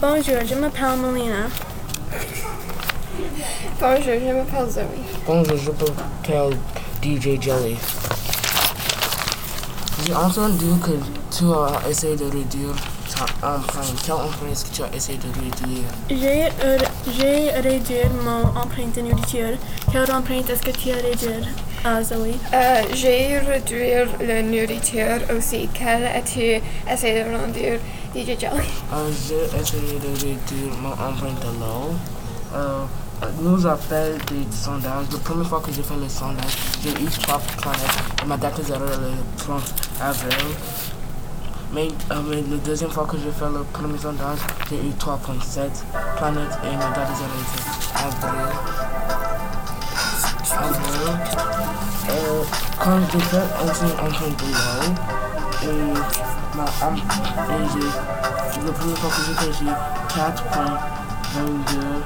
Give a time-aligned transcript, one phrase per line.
[0.00, 1.48] Bonjour, je m'appelle Melina.
[3.80, 4.82] Bonjour, je m'appelle Zoe.
[5.26, 6.56] Bonjour, je m'appelle
[7.02, 7.76] DJ Jelly.
[10.06, 10.92] J'ai entendu que
[11.36, 12.76] tu as essayé de réduire
[13.12, 13.96] ta empreinte.
[14.04, 19.00] Quelle empreinte est-ce que tu as essayé de réduire J'ai euh, réduit mon empreinte de
[19.00, 19.58] nourriture.
[19.90, 21.44] Quelle empreinte est-ce que tu as réduit,
[21.86, 22.34] euh, Zoe?
[22.52, 25.68] Euh, J'ai réduit la nourriture aussi.
[25.74, 26.60] Quelle as-tu
[26.90, 27.54] essayé de rendre
[28.14, 28.68] DJ Jelly?
[28.92, 31.94] Euh, J'ai essayé de réduire mon empreinte de l'eau.
[32.54, 32.84] Euh,
[33.42, 35.06] nous avons fait des sondages.
[35.12, 37.98] La première fois que j'ai fait le sondage, j'ai eu trois planètes.
[38.22, 39.62] Et ma date de zéro est le 30
[40.00, 40.54] avril.
[41.72, 44.38] Mais, euh, mais la deuxième fois que j'ai fait le premier sondage,
[44.70, 45.84] j'ai eu 3.7
[46.16, 48.48] planètes et ma date de zéro était avril.
[50.50, 51.47] Avril.
[52.88, 54.82] Euh, quand j'ai fait aussi empreinte de l'eau,
[55.62, 55.66] et
[56.56, 57.88] ma em- et j'ai
[58.64, 59.72] la première fois que j'ai fait, j'ai
[60.14, 62.02] 4.22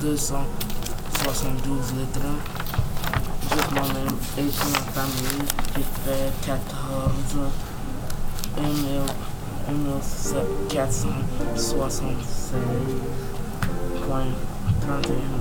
[0.00, 2.20] 272 litres.
[3.50, 5.44] Juste moi-même et ma famille,
[5.76, 6.62] j'ai fait 14
[10.68, 10.72] 476.31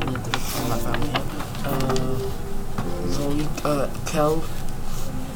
[0.08, 1.14] litres pour ma famille.
[1.66, 1.70] Euh,
[4.06, 4.22] quel,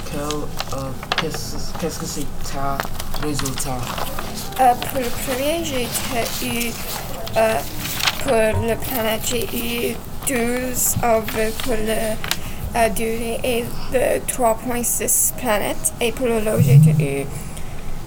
[0.05, 0.89] quel, euh,
[1.79, 2.77] qu'est-ce que c'est ta
[3.25, 3.77] résultat?
[4.59, 5.83] Euh, pour le premier, j'ai
[6.45, 6.71] eu,
[7.37, 7.59] euh,
[8.23, 9.95] pour la planète, j'ai eu
[10.27, 11.75] 12 avril pour
[12.73, 15.93] la durée et le 3.6 planètes.
[16.01, 17.25] Et pour le lot, j'ai eu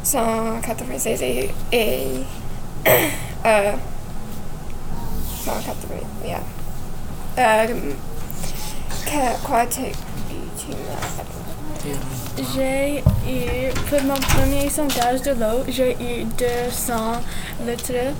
[0.02, 2.06] 196 et, et
[3.44, 3.72] euh,
[5.44, 6.40] 180, yeah.
[7.38, 7.66] Euh,
[12.54, 13.02] J'ai eu,
[13.88, 17.22] pour mon premier sondage de l'eau, j'ai eu 200
[17.66, 18.12] litres.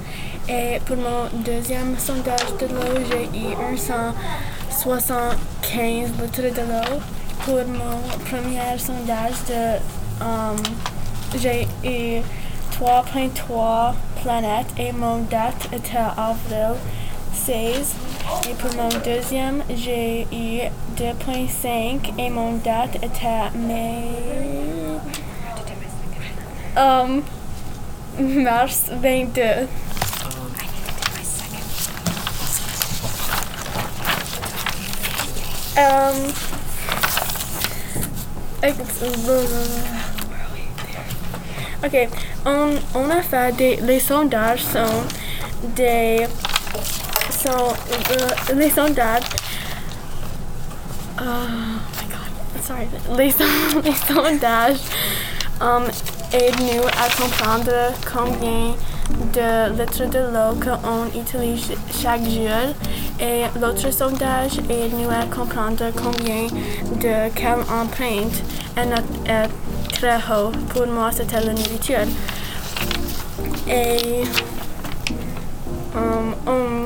[0.49, 7.01] Et pour mon deuxième sondage de l'eau, j'ai eu 175 litres de l'eau.
[7.45, 7.99] Pour mon
[8.31, 9.63] premier sondage de,
[10.23, 10.57] um,
[11.41, 12.23] j'ai eu
[12.81, 16.77] 3.3 planètes et mon date était avril
[17.33, 17.95] 16.
[18.49, 20.61] Et pour mon deuxième, j'ai eu
[20.97, 24.05] 2.5 et mon date était mai...
[26.77, 27.23] Um,
[28.19, 29.69] mars 22.
[35.79, 36.33] Um,
[41.85, 42.09] Ok,
[42.45, 45.05] on, on a fait des, les sondages sont
[45.77, 46.27] des
[47.47, 47.73] sont
[48.13, 49.23] euh, les sondages
[51.21, 54.81] oh my god sorry les, son- les sondages
[55.61, 55.85] um,
[56.33, 58.75] aident-nous à comprendre combien
[59.33, 61.69] de litres de l'eau qu'on utilise
[62.03, 62.75] chaque jour
[63.21, 68.43] et l'autre sondage aide-nous à comprendre combien de quelle empreinte
[68.77, 69.49] est, notre- est
[69.95, 70.51] très haut.
[70.75, 72.07] Pour moi, c'était la nourriture.
[73.69, 74.25] Et
[75.95, 76.86] um, um,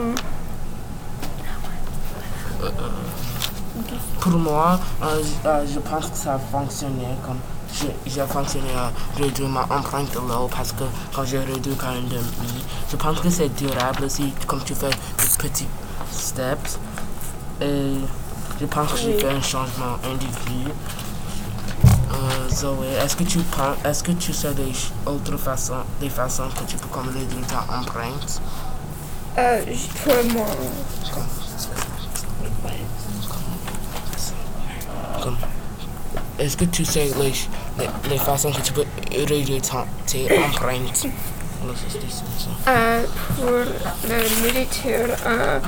[4.20, 7.38] Pour moi, euh, euh, je pense que ça a fonctionné comme
[7.72, 10.84] j'ai- fonctionné à réduire ma empreinte de l'eau parce que
[11.14, 14.90] quand j'ai réduit quand même demi, je pense que c'est durable aussi comme tu fais
[14.90, 15.66] des petits
[16.12, 16.78] steps.
[17.62, 17.94] Et
[18.60, 20.74] je pense que j'ai fait un changement individuel.
[22.12, 24.72] Euh, Zoé, est-ce que tu penses, est-ce que tu sais des
[25.06, 28.42] autres façons, des façons que tu peux comme réduire ta empreinte?
[29.38, 30.46] Euh, j- pour moi,
[35.22, 35.36] Comme,
[36.38, 37.48] est-ce que tu sais les, ch-
[37.78, 41.06] les, les façons que tu peux réduire ta, tes empreintes?
[41.62, 42.70] Voilà, c'est- c'est- c'est ça.
[42.70, 43.02] euh,
[43.36, 45.60] pour la nourriture, euh,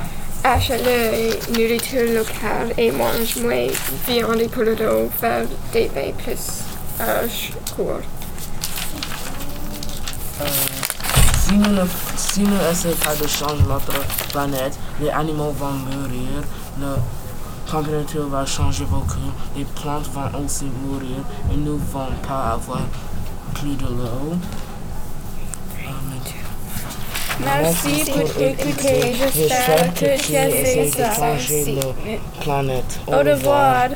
[0.42, 3.66] achète la nourriture locale et mange moins
[4.08, 6.62] viande et pour le dos, faire des vins plus
[7.00, 8.00] euh, ch- courts.
[10.40, 10.44] Euh,
[11.52, 11.84] si nous ne
[12.16, 13.92] si nous essayons pas de changer notre
[14.32, 16.42] planète, les animaux vont mourir,
[16.80, 16.96] la
[17.70, 21.18] température va changer beaucoup, les plantes vont aussi mourir
[21.52, 22.80] et nous ne vont pas avoir
[23.54, 24.36] plus de l'eau.
[25.78, 29.14] Mais- Merci pour écouter.
[29.34, 31.10] J'espère que tu as aimé ça.
[32.40, 33.00] planète.
[33.06, 33.88] Au revoir.